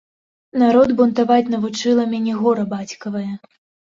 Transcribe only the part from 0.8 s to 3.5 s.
бунтаваць навучыла мяне гора бацькавае.